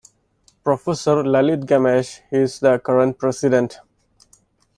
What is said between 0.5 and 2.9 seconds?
Professor Lalith Gamage is the